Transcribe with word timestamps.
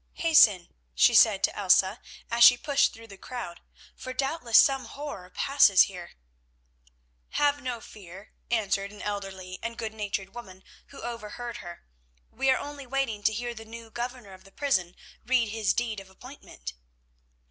"Hasten," 0.15 0.69
she 0.95 1.13
said 1.13 1.43
to 1.43 1.55
Elsa, 1.55 1.99
as 2.31 2.43
she 2.43 2.57
pushed 2.57 2.91
through 2.91 3.05
the 3.05 3.19
crowd, 3.19 3.61
"for 3.95 4.13
doubtless 4.13 4.57
some 4.57 4.85
horror 4.85 5.29
passes 5.29 5.83
here." 5.83 6.13
"Have 7.37 7.61
no 7.61 7.79
fear," 7.79 8.33
answered 8.49 8.91
an 8.91 9.03
elderly 9.03 9.59
and 9.61 9.77
good 9.77 9.93
natured 9.93 10.33
woman 10.33 10.63
who 10.87 11.03
overheard 11.03 11.57
her, 11.57 11.83
"we 12.31 12.49
are 12.49 12.57
only 12.57 12.87
waiting 12.87 13.21
to 13.21 13.31
hear 13.31 13.53
the 13.53 13.63
new 13.63 13.91
governor 13.91 14.33
of 14.33 14.43
the 14.43 14.51
prison 14.51 14.95
read 15.23 15.49
his 15.49 15.71
deed 15.71 15.99
of 15.99 16.09
appointment." 16.09 16.73